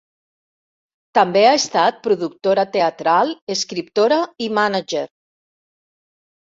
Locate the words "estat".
1.57-2.01